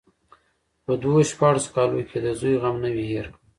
[0.85, 3.39] په دو شپاړسو کالو کې يې د زوى غم نه وي هېر کړى.